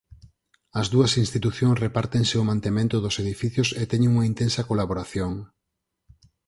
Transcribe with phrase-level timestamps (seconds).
[0.79, 5.31] As dúas institucións repártense o mantemento dos edificios e teñen unha intensa colaboración.